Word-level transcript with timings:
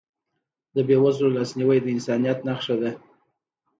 د 0.75 0.77
بېوزلو 0.87 1.33
لاسنیوی 1.37 1.79
د 1.81 1.87
انسانیت 1.95 2.39
نښه 2.47 2.75
ده. 2.81 2.91